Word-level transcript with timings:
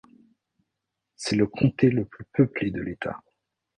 C'est 1.15 1.35
le 1.35 1.45
comté 1.45 1.91
le 1.91 2.05
plus 2.05 2.25
peuplé 2.33 2.71
de 2.71 2.81
l'État. 2.81 3.21